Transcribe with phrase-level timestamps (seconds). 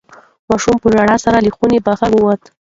[0.49, 2.41] ماشوم په ژړا سره له خونې بهر ووت.